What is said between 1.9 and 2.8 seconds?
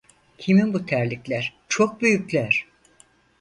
büyükler.